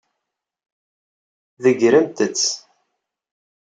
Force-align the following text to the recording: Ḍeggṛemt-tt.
Ḍeggṛemt-tt. 1.63 2.45